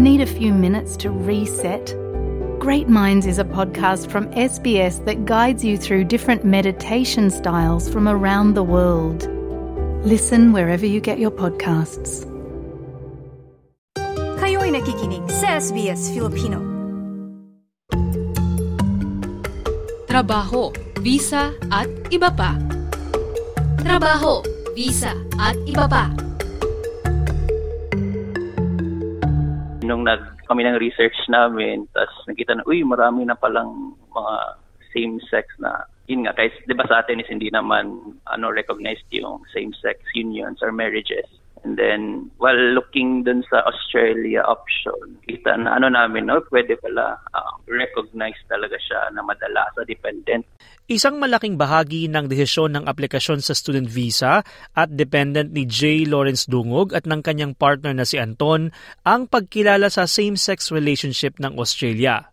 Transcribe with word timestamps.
Need 0.00 0.22
a 0.22 0.26
few 0.26 0.54
minutes 0.54 0.96
to 1.04 1.10
reset? 1.10 1.94
Great 2.58 2.88
Minds 2.88 3.26
is 3.26 3.38
a 3.38 3.44
podcast 3.44 4.10
from 4.10 4.32
SBS 4.32 5.04
that 5.04 5.26
guides 5.26 5.62
you 5.62 5.76
through 5.76 6.04
different 6.04 6.42
meditation 6.42 7.28
styles 7.28 7.86
from 7.86 8.08
around 8.08 8.54
the 8.54 8.62
world. 8.62 9.28
Listen 10.02 10.56
wherever 10.56 10.86
you 10.86 11.04
get 11.04 11.18
your 11.18 11.30
podcasts. 11.30 12.24
Kayo'y 14.40 14.72
nakikinig 14.72 15.28
sa 15.28 15.60
SBS 15.60 16.08
Filipino. 16.16 16.64
Trabaho, 20.08 20.72
visa 21.04 21.52
at 21.68 21.92
iba 22.08 22.32
pa. 22.32 22.56
Trabaho, 23.84 24.40
visa 24.72 25.12
at 25.36 25.60
iba 25.68 25.84
pa. 25.84 26.29
Nung 29.90 30.06
nag 30.06 30.22
kami 30.46 30.62
ng 30.62 30.78
research 30.78 31.18
namin, 31.26 31.90
tapos 31.90 32.14
nakita 32.30 32.54
na, 32.54 32.66
uy, 32.70 32.86
marami 32.86 33.26
na 33.26 33.34
palang 33.34 33.98
mga 34.14 34.34
same-sex 34.94 35.50
na, 35.58 35.82
yun 36.06 36.26
nga, 36.26 36.34
kahit 36.38 36.54
di 36.66 36.74
ba 36.78 36.86
sa 36.86 37.02
atin 37.02 37.18
is 37.18 37.26
hindi 37.26 37.50
naman 37.50 38.14
ano, 38.30 38.46
recognized 38.54 39.06
yung 39.10 39.42
same-sex 39.50 39.98
unions 40.14 40.62
or 40.62 40.70
marriages. 40.70 41.26
And 41.60 41.76
then, 41.76 42.32
while 42.40 42.56
looking 42.72 43.28
dun 43.28 43.44
sa 43.52 43.60
Australia 43.68 44.40
option, 44.48 45.20
kita 45.28 45.60
na 45.60 45.76
ano 45.76 45.92
namin, 45.92 46.32
no, 46.32 46.40
pwede 46.48 46.80
pala 46.80 47.20
uh, 47.36 47.52
recognize 47.68 48.38
talaga 48.48 48.80
siya 48.80 49.12
na 49.12 49.20
madala 49.20 49.68
sa 49.76 49.84
dependent. 49.84 50.48
Isang 50.90 51.20
malaking 51.20 51.60
bahagi 51.60 52.08
ng 52.10 52.26
desisyon 52.26 52.74
ng 52.74 52.84
aplikasyon 52.88 53.44
sa 53.44 53.52
student 53.52 53.86
visa 53.86 54.42
at 54.74 54.88
dependent 54.90 55.52
ni 55.52 55.68
J. 55.68 56.08
Lawrence 56.08 56.48
Dungog 56.48 56.96
at 56.96 57.04
ng 57.04 57.20
kanyang 57.20 57.54
partner 57.54 57.92
na 57.92 58.08
si 58.08 58.16
Anton 58.16 58.72
ang 59.04 59.28
pagkilala 59.28 59.92
sa 59.92 60.08
same-sex 60.08 60.72
relationship 60.74 61.38
ng 61.38 61.60
Australia. 61.60 62.32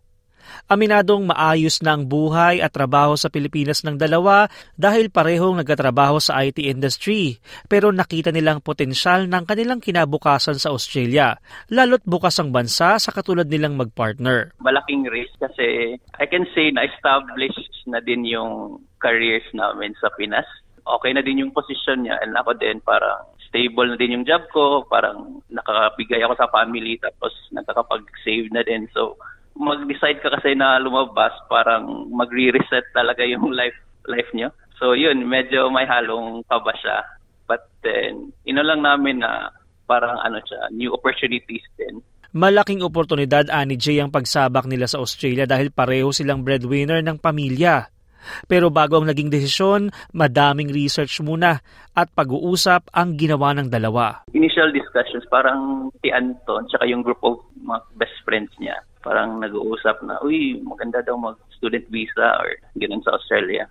Aminadong 0.68 1.28
maayos 1.28 1.80
na 1.80 1.96
ang 1.96 2.04
buhay 2.04 2.60
at 2.60 2.72
trabaho 2.74 3.16
sa 3.16 3.32
Pilipinas 3.32 3.82
ng 3.86 3.96
dalawa 3.96 4.48
dahil 4.76 5.08
parehong 5.08 5.60
nagtatrabaho 5.60 6.20
sa 6.20 6.40
IT 6.44 6.60
industry 6.60 7.40
pero 7.66 7.90
nakita 7.90 8.30
nilang 8.30 8.60
potensyal 8.64 9.26
ng 9.26 9.44
kanilang 9.48 9.80
kinabukasan 9.82 10.60
sa 10.60 10.70
Australia, 10.72 11.36
lalo't 11.72 12.04
bukas 12.04 12.36
ang 12.38 12.52
bansa 12.52 12.96
sa 13.00 13.10
katulad 13.10 13.48
nilang 13.48 13.76
magpartner. 13.76 14.52
Malaking 14.62 15.08
risk 15.08 15.34
kasi 15.40 15.96
I 16.18 16.26
can 16.26 16.46
say 16.52 16.70
na 16.70 16.86
established 16.86 17.88
na 17.88 18.00
din 18.04 18.24
yung 18.28 18.82
careers 19.00 19.46
namin 19.54 19.96
sa 19.98 20.12
Pinas. 20.14 20.46
Okay 20.88 21.12
na 21.12 21.20
din 21.20 21.44
yung 21.44 21.52
position 21.52 22.04
niya 22.04 22.16
and 22.24 22.32
ako 22.36 22.56
din 22.56 22.80
parang 22.80 23.28
stable 23.48 23.88
na 23.88 23.96
din 23.96 24.20
yung 24.20 24.26
job 24.28 24.44
ko, 24.52 24.84
parang 24.84 25.40
nakakabigay 25.48 26.20
ako 26.20 26.36
sa 26.36 26.52
family 26.52 27.00
tapos 27.00 27.32
nakakapag-save 27.52 28.52
na 28.52 28.60
din. 28.64 28.88
So 28.92 29.16
mag-decide 29.58 30.22
ka 30.22 30.30
kasi 30.30 30.54
na 30.54 30.78
lumabas, 30.78 31.34
parang 31.50 32.06
magre-reset 32.14 32.94
talaga 32.94 33.26
yung 33.26 33.50
life 33.58 33.76
life 34.08 34.30
nyo. 34.32 34.54
So 34.78 34.94
yun, 34.94 35.26
medyo 35.26 35.68
may 35.68 35.84
halong 35.84 36.46
kaba 36.46 36.72
siya. 36.78 37.02
But 37.50 37.66
then, 37.82 38.30
ino 38.46 38.62
lang 38.62 38.86
namin 38.86 39.20
na 39.20 39.50
parang 39.90 40.22
ano 40.22 40.38
siya, 40.46 40.70
new 40.70 40.94
opportunities 40.94 41.64
din. 41.74 42.00
Malaking 42.36 42.84
oportunidad 42.84 43.48
ani 43.48 43.80
Jay 43.80 44.04
ang 44.04 44.12
pagsabak 44.12 44.68
nila 44.68 44.84
sa 44.84 45.00
Australia 45.00 45.48
dahil 45.48 45.72
pareho 45.72 46.12
silang 46.12 46.44
breadwinner 46.44 47.00
ng 47.00 47.18
pamilya. 47.18 47.88
Pero 48.44 48.68
bago 48.68 49.00
ang 49.00 49.08
naging 49.08 49.32
desisyon, 49.32 49.88
madaming 50.12 50.68
research 50.68 51.24
muna 51.24 51.64
at 51.96 52.12
pag-uusap 52.12 52.92
ang 52.92 53.16
ginawa 53.16 53.56
ng 53.56 53.72
dalawa. 53.72 54.28
Initial 54.36 54.68
discussions, 54.76 55.24
parang 55.32 55.88
si 56.04 56.12
Anton 56.12 56.68
tsaka 56.68 56.84
yung 56.84 57.00
group 57.00 57.18
of 57.24 57.40
mga 57.56 57.80
best 57.96 58.16
friends 58.28 58.52
niya, 58.60 58.76
parang 59.08 59.40
nag-uusap 59.40 60.04
na, 60.04 60.20
uy, 60.20 60.60
maganda 60.60 61.00
daw 61.00 61.16
mag-student 61.16 61.88
visa 61.88 62.36
or 62.44 62.60
ganun 62.76 63.00
sa 63.00 63.16
Australia. 63.16 63.64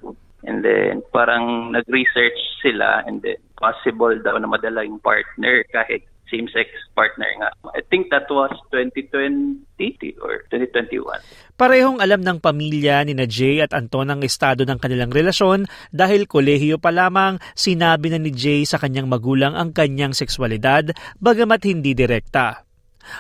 And 0.50 0.66
then 0.66 1.06
parang 1.14 1.78
nag-research 1.78 2.42
sila 2.66 3.06
and 3.06 3.22
then 3.22 3.38
possible 3.62 4.18
daw 4.18 4.42
na 4.42 4.50
madala 4.50 4.82
yung 4.82 4.98
partner 4.98 5.62
kahit 5.70 6.02
same-sex 6.28 6.68
partner 6.92 7.28
nga. 7.40 7.50
I 7.72 7.82
think 7.88 8.12
that 8.12 8.28
was 8.28 8.52
2020 8.76 9.64
or 10.20 10.44
2021. 10.52 11.08
Parehong 11.56 12.04
alam 12.04 12.22
ng 12.22 12.38
pamilya 12.44 13.02
ni 13.08 13.16
na 13.16 13.26
Jay 13.26 13.64
at 13.64 13.72
Anton 13.72 14.12
ang 14.12 14.22
estado 14.22 14.68
ng 14.68 14.78
kanilang 14.78 15.10
relasyon 15.10 15.66
dahil 15.90 16.28
kolehiyo 16.28 16.78
pa 16.78 16.92
lamang 16.92 17.40
sinabi 17.56 18.12
na 18.12 18.20
ni 18.20 18.36
Jay 18.36 18.68
sa 18.68 18.78
kanyang 18.78 19.08
magulang 19.08 19.56
ang 19.56 19.72
kanyang 19.72 20.12
sexualidad 20.12 20.92
bagamat 21.18 21.64
hindi 21.64 21.96
direkta. 21.96 22.67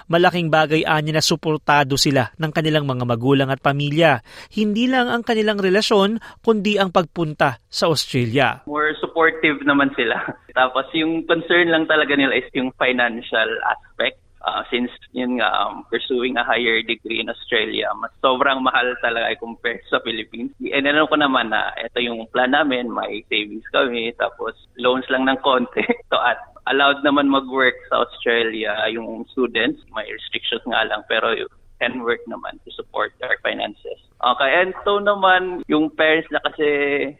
Malaking 0.08 0.50
bagay 0.52 0.81
anya 0.88 1.20
na 1.20 1.24
suportado 1.24 2.00
sila 2.00 2.31
ng 2.38 2.52
kanilang 2.52 2.88
mga 2.88 3.03
magulang 3.03 3.50
at 3.52 3.59
pamilya. 3.59 4.22
Hindi 4.53 4.88
lang 4.88 5.12
ang 5.12 5.24
kanilang 5.25 5.59
relasyon, 5.59 6.20
kundi 6.42 6.80
ang 6.80 6.94
pagpunta 6.94 7.59
sa 7.68 7.90
Australia. 7.92 8.64
More 8.70 8.96
supportive 9.00 9.62
naman 9.64 9.92
sila. 9.98 10.22
Tapos 10.59 10.88
yung 10.96 11.25
concern 11.25 11.70
lang 11.70 11.86
talaga 11.86 12.16
nila 12.18 12.38
is 12.38 12.48
yung 12.53 12.74
financial 12.78 13.50
aspect. 13.68 14.20
Uh, 14.48 14.64
since 14.72 14.88
yun 15.12 15.44
nga, 15.44 15.50
um, 15.68 15.84
pursuing 15.92 16.40
a 16.40 16.46
higher 16.46 16.80
degree 16.80 17.19
in 17.19 17.28
Australia, 17.28 17.92
mas 18.00 18.14
sobrang 18.24 18.64
mahal 18.64 18.96
talaga 19.04 19.36
compared 19.44 19.84
sa 19.92 20.00
Philippines. 20.06 20.56
And 20.64 20.88
alam 20.88 21.09
ko 21.12 21.19
naman 21.19 21.52
na 21.52 21.75
ito 21.75 22.00
yung 22.00 22.31
plan 22.31 22.56
namin, 22.56 22.88
may 22.88 23.28
savings 23.28 23.68
kami, 23.75 24.16
tapos 24.16 24.56
loans 24.80 25.04
lang 25.12 25.28
ng 25.28 25.42
konti. 25.44 25.84
so 26.14 26.16
at 26.22 26.40
allowed 26.70 27.04
naman 27.04 27.32
mag-work 27.32 27.76
sa 27.90 28.04
Australia 28.04 28.76
yung 28.92 29.26
students, 29.32 29.82
may 29.96 30.08
restrictions 30.08 30.64
nga 30.68 30.88
lang, 30.88 31.02
pero 31.08 31.34
can 31.78 32.02
work 32.02 32.22
naman 32.26 32.58
to 32.66 32.74
support 32.74 33.14
their 33.22 33.38
finances. 33.46 34.02
Okay, 34.18 34.50
and 34.50 34.74
so 34.82 34.98
naman, 34.98 35.62
yung 35.70 35.94
parents 35.94 36.26
na 36.34 36.42
kasi, 36.42 36.66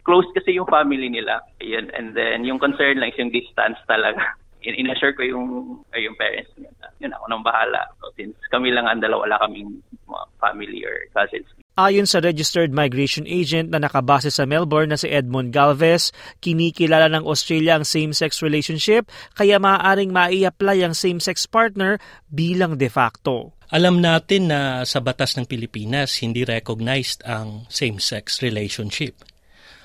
close 0.02 0.26
kasi 0.34 0.58
yung 0.58 0.66
family 0.66 1.14
nila. 1.14 1.46
Yun, 1.62 1.94
and 1.94 2.18
then, 2.18 2.42
yung 2.42 2.58
concern 2.58 2.98
lang 2.98 3.14
is 3.14 3.20
yung 3.22 3.34
distance 3.34 3.78
talaga. 3.86 4.22
In 4.66 4.74
inassure 4.74 5.14
ko 5.14 5.22
yung, 5.22 5.80
ay, 5.94 6.10
yung 6.10 6.18
parents 6.18 6.50
niya. 6.58 6.74
Yun, 6.98 7.14
ako 7.14 7.24
nang 7.30 7.46
bahala. 7.46 7.86
So, 8.02 8.10
since 8.18 8.34
kami 8.50 8.74
lang 8.74 8.90
ang 8.90 9.00
dalawa, 9.00 9.30
wala 9.30 9.44
kaming 9.46 9.86
mga 10.10 10.26
family 10.42 10.82
or 10.82 11.06
cousins. 11.14 11.46
Ayon 11.78 12.10
sa 12.10 12.18
registered 12.18 12.74
migration 12.74 13.30
agent 13.30 13.70
na 13.70 13.78
nakabase 13.78 14.34
sa 14.34 14.50
Melbourne 14.50 14.90
na 14.90 14.98
si 14.98 15.14
Edmond 15.14 15.54
Galvez, 15.54 16.10
kinikilala 16.42 17.06
ng 17.14 17.22
Australia 17.22 17.78
ang 17.78 17.86
same-sex 17.86 18.42
relationship 18.42 19.14
kaya 19.38 19.62
maaaring 19.62 20.10
mai-apply 20.10 20.82
ang 20.82 20.98
same-sex 20.98 21.46
partner 21.46 22.02
bilang 22.34 22.82
de 22.82 22.90
facto. 22.90 23.54
Alam 23.70 24.02
natin 24.02 24.50
na 24.50 24.90
sa 24.90 25.06
batas 25.06 25.38
ng 25.38 25.46
Pilipinas 25.46 26.18
hindi 26.26 26.42
recognized 26.42 27.22
ang 27.30 27.70
same-sex 27.70 28.42
relationship. 28.42 29.22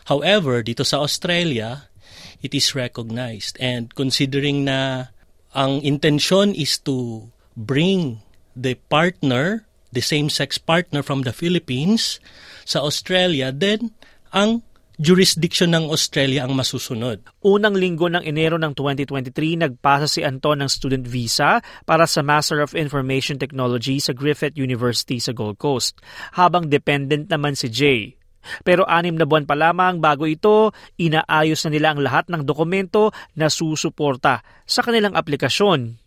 However, 0.08 0.64
dito 0.64 0.88
sa 0.88 1.04
Australia, 1.04 1.92
it 2.41 2.56
is 2.56 2.72
recognized 2.72 3.60
and 3.60 3.92
considering 3.92 4.64
na 4.64 5.12
ang 5.52 5.84
intention 5.84 6.56
is 6.56 6.81
to 6.88 7.28
bring 7.52 8.25
the 8.56 8.81
partner 8.88 9.69
the 9.92 10.03
same-sex 10.03 10.56
partner 10.56 11.04
from 11.04 11.22
the 11.22 11.32
Philippines 11.36 12.19
sa 12.64 12.80
Australia, 12.80 13.53
then 13.53 13.92
ang 14.32 14.64
jurisdiction 15.00 15.72
ng 15.72 15.88
Australia 15.88 16.44
ang 16.44 16.53
masusunod. 16.54 17.25
Unang 17.42 17.75
linggo 17.75 18.06
ng 18.06 18.22
Enero 18.22 18.60
ng 18.60 18.76
2023, 18.76 19.64
nagpasa 19.64 20.06
si 20.06 20.20
Anton 20.20 20.60
ng 20.60 20.70
student 20.70 21.04
visa 21.04 21.64
para 21.88 22.04
sa 22.04 22.20
Master 22.20 22.60
of 22.60 22.76
Information 22.76 23.41
Technology 23.41 23.98
sa 23.98 24.12
Griffith 24.12 24.54
University 24.54 25.16
sa 25.19 25.32
Gold 25.32 25.56
Coast, 25.56 25.98
habang 26.36 26.69
dependent 26.69 27.26
naman 27.32 27.56
si 27.56 27.72
Jay. 27.72 28.14
Pero 28.66 28.82
anim 28.91 29.14
na 29.14 29.22
buwan 29.22 29.47
pa 29.47 29.54
lamang 29.54 30.02
bago 30.02 30.26
ito, 30.26 30.75
inaayos 30.98 31.62
na 31.66 31.70
nila 31.70 31.94
ang 31.94 32.02
lahat 32.02 32.26
ng 32.26 32.42
dokumento 32.42 33.14
na 33.38 33.47
susuporta 33.47 34.43
sa 34.67 34.82
kanilang 34.82 35.14
aplikasyon 35.14 36.01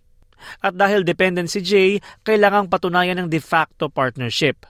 at 0.61 0.73
dahil 0.75 1.05
dependent 1.05 1.51
si 1.51 1.59
Jay, 1.61 1.97
kailangang 2.23 2.69
patunayan 2.71 3.19
ng 3.21 3.29
de 3.31 3.41
facto 3.41 3.87
partnership. 3.87 4.65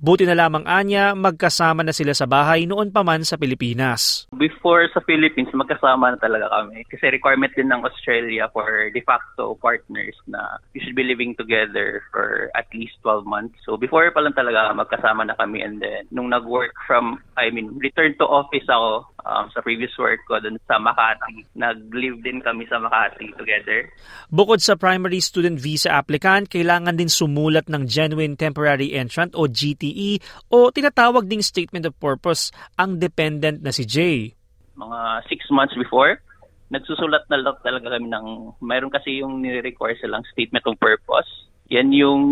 Buti 0.00 0.24
na 0.24 0.32
lamang 0.32 0.64
anya, 0.64 1.12
magkasama 1.12 1.84
na 1.84 1.92
sila 1.92 2.16
sa 2.16 2.24
bahay 2.24 2.64
noon 2.64 2.88
pa 2.88 3.04
man 3.04 3.20
sa 3.20 3.36
Pilipinas. 3.36 4.24
Before 4.32 4.88
sa 4.96 5.04
Philippines, 5.04 5.52
magkasama 5.52 6.16
na 6.16 6.18
talaga 6.18 6.48
kami. 6.48 6.88
Kasi 6.88 7.12
requirement 7.12 7.52
din 7.52 7.68
ng 7.68 7.84
Australia 7.84 8.48
for 8.48 8.64
de 8.96 9.02
facto 9.04 9.60
partners 9.60 10.16
na 10.24 10.56
you 10.72 10.80
should 10.80 10.96
be 10.96 11.04
living 11.04 11.36
together 11.36 12.00
for 12.08 12.48
at 12.56 12.64
least 12.72 12.96
12 13.04 13.28
months. 13.28 13.60
So 13.68 13.76
before 13.76 14.08
pa 14.08 14.24
lang 14.24 14.32
talaga 14.32 14.72
magkasama 14.72 15.28
na 15.28 15.36
kami 15.36 15.60
and 15.60 15.84
then 15.84 16.08
nung 16.08 16.32
nag-work 16.32 16.72
from, 16.88 17.20
I 17.36 17.52
mean, 17.52 17.76
return 17.76 18.16
to 18.16 18.24
office 18.24 18.64
ako 18.72 19.04
um, 19.26 19.50
sa 19.50 19.60
previous 19.60 19.92
work 19.98 20.22
ko 20.30 20.38
dun 20.38 20.56
sa 20.70 20.78
Makati. 20.78 21.44
Nag-live 21.58 22.22
din 22.22 22.38
kami 22.38 22.64
sa 22.70 22.78
Makati 22.78 23.34
together. 23.34 23.90
Bukod 24.30 24.62
sa 24.62 24.78
primary 24.78 25.18
student 25.18 25.58
visa 25.58 25.92
applicant, 25.98 26.46
kailangan 26.46 26.94
din 26.94 27.10
sumulat 27.10 27.66
ng 27.66 27.90
Genuine 27.90 28.38
Temporary 28.38 28.94
Entrant 28.94 29.34
o 29.34 29.50
GT 29.50 29.80
PTE 29.80 30.20
o 30.52 30.68
tinatawag 30.68 31.24
ding 31.24 31.40
statement 31.40 31.88
of 31.88 31.96
purpose 31.96 32.52
ang 32.76 33.00
dependent 33.00 33.64
na 33.64 33.72
si 33.72 33.88
Jay. 33.88 34.36
Mga 34.76 35.00
six 35.32 35.48
months 35.48 35.72
before, 35.72 36.20
nagsusulat 36.68 37.24
na 37.32 37.40
lang 37.40 37.56
talaga 37.64 37.96
kami 37.96 38.12
ng, 38.12 38.26
mayroon 38.60 38.92
kasi 38.92 39.24
yung 39.24 39.40
nire-require 39.40 39.96
silang 39.96 40.24
statement 40.36 40.64
of 40.68 40.76
purpose. 40.76 41.28
Yan 41.70 41.94
yung 41.94 42.22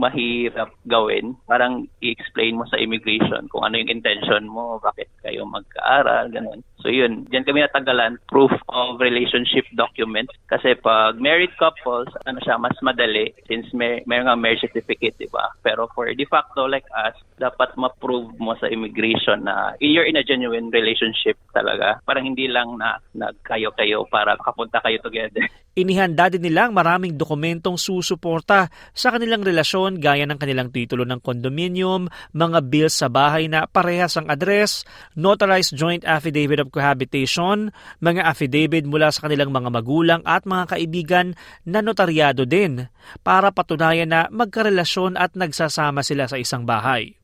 mahirap 0.00 0.72
gawin. 0.88 1.36
Parang 1.44 1.84
i-explain 2.00 2.56
mo 2.56 2.64
sa 2.64 2.80
immigration 2.80 3.44
kung 3.52 3.62
ano 3.64 3.76
yung 3.76 3.92
intention 3.92 4.48
mo, 4.48 4.80
bakit 4.80 5.12
kayo 5.20 5.44
magkaaral, 5.44 6.32
ganun. 6.32 6.64
So 6.80 6.88
yun, 6.88 7.26
diyan 7.28 7.44
kami 7.44 7.60
natagalan, 7.60 8.16
proof 8.30 8.52
of 8.72 9.02
relationship 9.02 9.68
documents. 9.76 10.32
Kasi 10.46 10.78
pag 10.80 11.20
married 11.20 11.52
couples, 11.60 12.08
ano 12.24 12.40
siya, 12.40 12.56
mas 12.56 12.78
madali 12.80 13.36
since 13.50 13.68
may, 13.76 14.00
may 14.08 14.22
nga 14.22 14.38
marriage 14.38 14.64
certificate, 14.64 15.18
di 15.20 15.28
ba? 15.28 15.50
Pero 15.60 15.90
for 15.92 16.08
de 16.08 16.26
facto 16.30 16.64
like 16.64 16.86
us, 16.94 17.18
dapat 17.36 17.74
ma-prove 17.76 18.32
mo 18.40 18.56
sa 18.56 18.70
immigration 18.70 19.44
na 19.44 19.74
you're 19.82 20.08
in 20.08 20.16
a 20.16 20.24
genuine 20.24 20.72
relationship 20.72 21.36
talaga. 21.52 22.00
Parang 22.06 22.24
hindi 22.24 22.48
lang 22.48 22.80
na 22.80 22.96
nagkayo-kayo 23.12 24.08
para 24.08 24.38
kapunta 24.40 24.80
kayo 24.80 24.96
together. 25.02 25.44
Inihanda 25.76 26.32
din 26.32 26.40
nilang 26.40 26.72
maraming 26.72 27.12
dokumentong 27.12 27.76
susuporta 27.76 28.72
sa 28.92 29.14
kanilang 29.14 29.42
relasyon 29.42 29.98
gaya 29.98 30.28
ng 30.28 30.38
kanilang 30.38 30.70
titulo 30.70 31.02
ng 31.08 31.18
condominium, 31.24 32.06
mga 32.36 32.58
bills 32.68 33.00
sa 33.00 33.08
bahay 33.10 33.50
na 33.50 33.64
parehas 33.66 34.14
ang 34.20 34.28
address, 34.30 34.84
notarized 35.18 35.74
joint 35.74 36.04
affidavit 36.04 36.62
of 36.62 36.70
cohabitation, 36.70 37.74
mga 37.98 38.22
affidavit 38.22 38.84
mula 38.84 39.10
sa 39.10 39.26
kanilang 39.26 39.50
mga 39.50 39.70
magulang 39.72 40.22
at 40.22 40.44
mga 40.44 40.76
kaibigan 40.76 41.26
na 41.64 41.80
notaryado 41.82 42.44
din 42.44 42.86
para 43.24 43.50
patunayan 43.50 44.10
na 44.12 44.20
magkarelasyon 44.28 45.16
at 45.16 45.34
nagsasama 45.34 46.04
sila 46.04 46.28
sa 46.28 46.36
isang 46.36 46.68
bahay. 46.68 47.16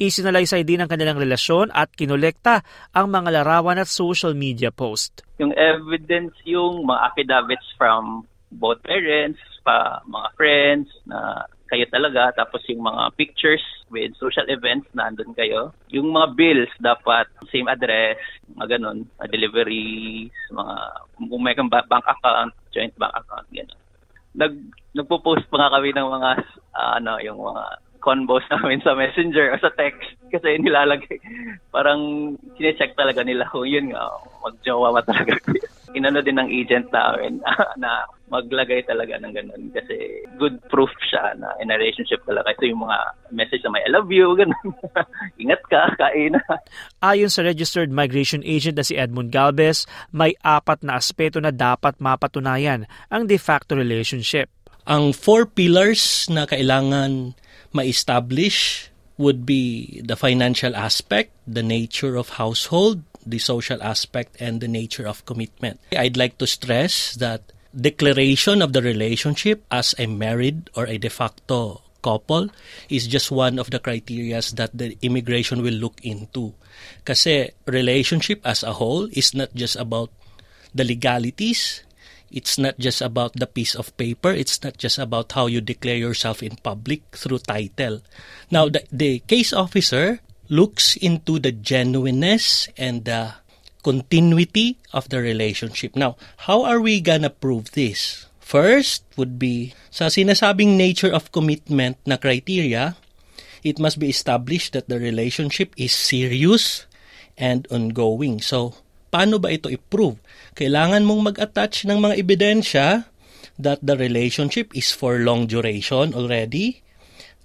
Isinalaysay 0.00 0.64
din 0.64 0.80
ang 0.80 0.90
kanilang 0.90 1.20
relasyon 1.20 1.68
at 1.70 1.92
kinolekta 1.92 2.64
ang 2.96 3.12
mga 3.12 3.42
larawan 3.42 3.78
at 3.78 3.86
social 3.86 4.32
media 4.32 4.72
post. 4.72 5.20
Yung 5.36 5.52
evidence, 5.52 6.32
yung 6.48 6.88
mga 6.88 7.12
affidavits 7.12 7.68
from 7.76 8.24
both 8.50 8.80
parents, 8.82 9.38
pa 9.62 10.02
mga 10.06 10.28
friends 10.36 10.90
na 11.06 11.46
kayo 11.72 11.88
talaga. 11.88 12.36
Tapos 12.36 12.60
yung 12.68 12.84
mga 12.84 13.16
pictures 13.16 13.64
with 13.88 14.12
social 14.20 14.44
events 14.52 14.84
na 14.92 15.08
andun 15.08 15.32
kayo. 15.32 15.72
Yung 15.88 16.12
mga 16.12 16.36
bills 16.36 16.72
dapat 16.84 17.24
same 17.48 17.66
address 17.72 18.20
mga 18.52 18.76
ganun. 18.76 19.08
Mga 19.16 19.32
deliveries 19.32 20.34
mga 20.52 20.74
kung 21.16 21.42
may 21.42 21.56
kang 21.56 21.72
bank 21.72 21.88
account 21.88 22.52
joint 22.76 22.92
bank 23.00 23.16
account 23.16 23.48
ganun. 23.48 23.80
Nag 24.36 24.52
nagpo-post 24.92 25.48
pa 25.48 25.56
nga 25.64 25.80
kami 25.80 25.96
ng 25.96 26.08
mga 26.08 26.30
uh, 26.76 26.92
ano 27.00 27.16
yung 27.24 27.40
mga 27.40 27.64
convos 28.02 28.44
namin 28.52 28.84
sa 28.84 28.92
messenger 28.92 29.56
o 29.56 29.60
sa 29.62 29.72
text. 29.72 30.12
Kasi 30.28 30.60
nilalagay 30.60 31.16
parang 31.72 32.34
sinecheck 32.60 32.92
talaga 32.98 33.24
nila 33.24 33.48
kung 33.48 33.64
yun 33.64 33.96
nga 33.96 34.12
magjowa 34.44 34.92
ba 34.92 35.00
talaga. 35.06 35.40
Inano 35.96 36.20
din 36.20 36.36
ng 36.36 36.50
agent 36.52 36.88
namin 36.92 37.40
na 37.82 38.04
maglagay 38.32 38.80
talaga 38.88 39.20
ng 39.20 39.32
ganun. 39.36 39.62
Kasi 39.76 40.24
good 40.40 40.56
proof 40.72 40.88
siya 41.04 41.36
na 41.36 41.52
in 41.60 41.68
a 41.68 41.76
relationship 41.76 42.24
talaga 42.24 42.56
ito 42.56 42.64
yung 42.64 42.88
mga 42.88 42.98
message 43.28 43.60
na 43.60 43.70
may 43.76 43.84
I 43.84 43.92
love 43.92 44.08
you 44.08 44.32
ganun. 44.40 44.72
Ingat 45.36 45.62
ka 45.68 45.92
kain 46.00 46.40
ayon 47.04 47.28
sa 47.28 47.44
registered 47.44 47.92
migration 47.92 48.40
agent 48.40 48.80
na 48.80 48.86
si 48.86 48.96
Edmund 48.96 49.28
Galvez 49.28 49.84
may 50.16 50.32
apat 50.40 50.80
na 50.80 50.96
aspeto 50.96 51.36
na 51.44 51.52
dapat 51.52 52.00
mapatunayan 52.00 52.88
ang 53.12 53.28
de 53.28 53.36
facto 53.36 53.76
relationship. 53.76 54.48
Ang 54.88 55.12
four 55.12 55.46
pillars 55.46 56.26
na 56.32 56.48
kailangan 56.48 57.36
ma-establish 57.70 58.88
would 59.20 59.46
be 59.46 60.00
the 60.02 60.16
financial 60.16 60.74
aspect, 60.74 61.30
the 61.46 61.62
nature 61.62 62.16
of 62.18 62.40
household, 62.40 63.04
the 63.22 63.38
social 63.38 63.78
aspect, 63.78 64.34
and 64.42 64.58
the 64.58 64.66
nature 64.66 65.06
of 65.06 65.24
commitment. 65.24 65.78
I'd 65.94 66.18
like 66.18 66.38
to 66.42 66.46
stress 66.46 67.14
that 67.22 67.51
declaration 67.74 68.62
of 68.62 68.72
the 68.72 68.82
relationship 68.82 69.64
as 69.70 69.94
a 69.98 70.06
married 70.06 70.70
or 70.76 70.86
a 70.86 70.98
de 70.98 71.10
facto 71.10 71.82
couple 72.02 72.50
is 72.88 73.06
just 73.06 73.30
one 73.30 73.58
of 73.58 73.70
the 73.70 73.78
criterias 73.78 74.56
that 74.56 74.74
the 74.74 74.98
immigration 75.02 75.62
will 75.62 75.74
look 75.74 76.00
into. 76.02 76.52
Kasi 77.04 77.50
relationship 77.66 78.42
as 78.44 78.62
a 78.62 78.74
whole 78.74 79.06
is 79.12 79.34
not 79.34 79.54
just 79.54 79.76
about 79.76 80.10
the 80.74 80.84
legalities, 80.84 81.86
It's 82.32 82.56
not 82.56 82.80
just 82.80 83.04
about 83.04 83.36
the 83.36 83.46
piece 83.46 83.76
of 83.76 83.92
paper. 84.00 84.32
It's 84.32 84.56
not 84.64 84.80
just 84.80 84.96
about 84.96 85.30
how 85.36 85.52
you 85.52 85.60
declare 85.60 86.00
yourself 86.00 86.42
in 86.42 86.56
public 86.56 87.04
through 87.12 87.44
title. 87.44 88.00
Now, 88.50 88.72
the, 88.72 88.82
the 88.88 89.20
case 89.28 89.52
officer 89.52 90.24
looks 90.48 90.96
into 90.96 91.38
the 91.38 91.52
genuineness 91.52 92.72
and 92.80 93.04
the 93.04 93.36
continuity 93.82 94.78
of 94.94 95.10
the 95.10 95.18
relationship. 95.18 95.94
Now, 95.94 96.16
how 96.48 96.62
are 96.64 96.80
we 96.80 97.02
gonna 97.02 97.30
prove 97.30 97.74
this? 97.74 98.26
First 98.38 99.04
would 99.18 99.38
be 99.38 99.74
sa 99.90 100.06
sinasabing 100.10 100.78
nature 100.78 101.10
of 101.10 101.34
commitment 101.34 101.98
na 102.06 102.18
criteria, 102.18 102.96
it 103.62 103.78
must 103.78 103.98
be 103.98 104.10
established 104.10 104.74
that 104.74 104.90
the 104.90 104.98
relationship 104.98 105.74
is 105.78 105.94
serious 105.94 106.86
and 107.38 107.66
ongoing. 107.70 108.42
So, 108.42 108.74
paano 109.08 109.38
ba 109.38 109.54
ito 109.54 109.70
i-prove? 109.70 110.18
Kailangan 110.58 111.06
mong 111.06 111.32
mag-attach 111.32 111.86
ng 111.86 111.98
mga 112.02 112.14
ebidensya 112.18 112.86
that 113.58 113.80
the 113.80 113.96
relationship 113.96 114.74
is 114.74 114.90
for 114.90 115.22
long 115.22 115.46
duration 115.46 116.12
already, 116.12 116.82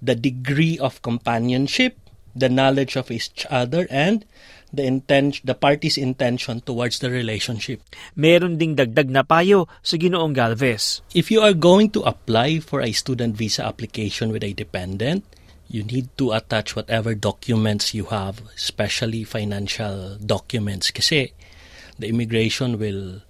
the 0.02 0.18
degree 0.18 0.76
of 0.78 1.00
companionship, 1.00 1.96
the 2.34 2.48
knowledge 2.50 2.96
of 2.96 3.10
each 3.10 3.46
other, 3.48 3.86
and 3.90 4.26
the 4.72 4.84
intent, 4.84 5.40
the 5.44 5.54
party's 5.54 5.96
intention 5.96 6.60
towards 6.60 6.98
the 6.98 7.10
relationship. 7.10 7.80
Meron 8.16 8.60
ding 8.60 8.76
dagdag 8.76 9.08
na 9.08 9.24
payo 9.24 9.66
sa 9.80 9.96
Ginoong 9.96 10.36
Galvez. 10.36 11.00
If 11.14 11.30
you 11.32 11.40
are 11.40 11.56
going 11.56 11.90
to 11.96 12.04
apply 12.04 12.60
for 12.60 12.80
a 12.80 12.92
student 12.92 13.36
visa 13.36 13.64
application 13.64 14.32
with 14.32 14.44
a 14.44 14.52
dependent, 14.52 15.24
you 15.68 15.84
need 15.84 16.08
to 16.16 16.32
attach 16.32 16.76
whatever 16.76 17.12
documents 17.14 17.92
you 17.92 18.08
have, 18.08 18.40
especially 18.56 19.24
financial 19.24 20.16
documents. 20.16 20.90
Kasi 20.90 21.32
the 22.00 22.08
immigration 22.08 22.80
will 22.80 23.20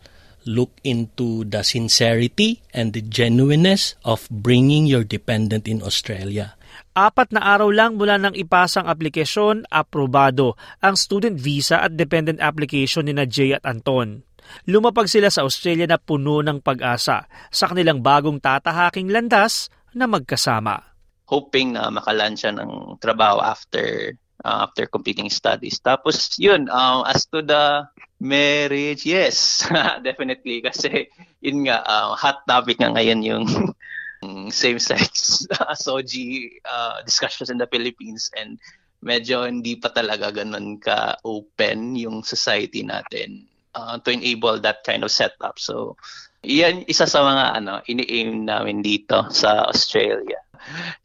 look 0.49 0.73
into 0.81 1.45
the 1.45 1.61
sincerity 1.61 2.65
and 2.73 2.97
the 2.97 3.05
genuineness 3.05 4.01
of 4.09 4.25
bringing 4.33 4.89
your 4.89 5.05
dependent 5.05 5.69
in 5.69 5.85
Australia. 5.85 6.57
Apat 6.97 7.31
na 7.37 7.45
araw 7.45 7.69
lang 7.69 8.01
mula 8.01 8.17
nang 8.17 8.35
ipasang 8.35 8.89
aplikasyon, 8.89 9.69
aprobado 9.69 10.57
ang 10.81 10.97
student 10.97 11.37
visa 11.37 11.85
at 11.85 11.95
dependent 11.95 12.41
application 12.41 13.07
ni 13.07 13.15
na 13.15 13.29
Jay 13.29 13.53
at 13.53 13.63
Anton. 13.69 14.25
Lumapag 14.65 15.07
sila 15.13 15.29
sa 15.29 15.45
Australia 15.45 15.85
na 15.85 16.01
puno 16.01 16.41
ng 16.41 16.65
pag-asa 16.65 17.29
sa 17.53 17.65
kanilang 17.69 18.01
bagong 18.01 18.41
tatahaking 18.41 19.13
landas 19.13 19.69
na 19.93 20.09
magkasama. 20.09 20.97
Hoping 21.29 21.77
na 21.77 21.93
makalan 21.93 22.33
siya 22.33 22.57
ng 22.57 22.97
trabaho 22.97 23.45
after 23.45 24.17
uh, 24.45 24.67
after 24.69 24.87
completing 24.87 25.31
studies. 25.31 25.81
Tapos 25.81 26.37
yun, 26.39 26.69
um, 26.71 27.03
as 27.07 27.27
to 27.31 27.43
the 27.43 27.87
Marriage, 28.19 29.07
yes. 29.07 29.63
Definitely. 30.07 30.59
Kasi 30.63 31.07
yun 31.39 31.71
nga, 31.71 31.87
uh, 31.87 32.19
hot 32.19 32.43
topic 32.51 32.83
nga 32.83 32.91
ngayon 32.91 33.23
yung 33.23 33.47
same-sex 34.51 35.47
soji 35.87 36.59
uh, 36.67 36.99
discussions 37.07 37.51
in 37.55 37.59
the 37.59 37.71
Philippines 37.71 38.31
and 38.35 38.59
medyo 38.99 39.47
hindi 39.47 39.79
pa 39.79 39.95
talaga 39.95 40.35
ganun 40.35 40.83
ka-open 40.83 41.95
yung 41.95 42.27
society 42.27 42.83
natin 42.83 43.47
uh, 43.79 43.95
to 44.03 44.11
enable 44.11 44.59
that 44.59 44.83
kind 44.83 45.07
of 45.07 45.15
setup. 45.15 45.55
So, 45.63 45.95
yan 46.43 46.83
isa 46.91 47.07
sa 47.07 47.23
mga 47.23 47.45
ano 47.63 47.75
ini-aim 47.87 48.47
namin 48.47 48.83
dito 48.83 49.27
sa 49.31 49.71
Australia. 49.71 50.39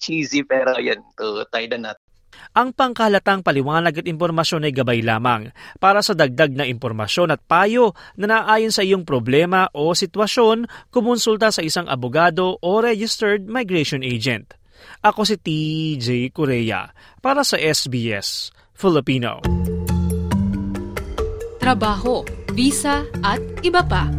Cheesy 0.01 0.41
pero 0.41 0.77
yan 0.81 1.01
to 1.13 1.45
tayo 1.53 1.69
na 1.77 1.93
ang 2.53 2.69
pangkalatang 2.73 3.41
paliwanag 3.41 4.03
at 4.03 4.07
impormasyon 4.07 4.69
ay 4.69 4.73
gabay 4.73 5.01
lamang 5.01 5.49
para 5.81 6.05
sa 6.05 6.13
dagdag 6.13 6.53
na 6.53 6.69
impormasyon 6.69 7.33
at 7.33 7.41
payo 7.41 7.97
na 8.13 8.29
naayon 8.29 8.69
sa 8.69 8.85
iyong 8.85 9.05
problema 9.05 9.69
o 9.73 9.93
sitwasyon, 9.97 10.69
kumonsulta 10.93 11.49
sa 11.49 11.65
isang 11.65 11.89
abogado 11.89 12.61
o 12.61 12.71
registered 12.79 13.49
migration 13.49 14.05
agent. 14.05 14.53
Ako 15.01 15.23
si 15.23 15.39
TJ 15.39 16.31
Korea 16.35 16.91
para 17.19 17.41
sa 17.41 17.57
SBS 17.57 18.51
Filipino. 18.75 19.39
Trabaho, 21.63 22.27
visa 22.51 23.07
at 23.23 23.39
iba 23.63 23.79
pa. 23.87 24.11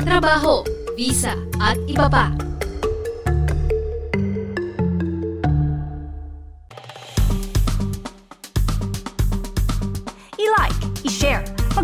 Trabaho, 0.00 0.64
visa 0.96 1.36
at 1.60 1.76
iba 1.84 2.08
pa. 2.08 2.32